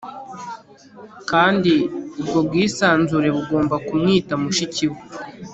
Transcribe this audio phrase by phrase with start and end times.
[1.29, 1.73] kandi
[2.21, 4.99] ubwo bwisanzure bugomba kumwita mushiki we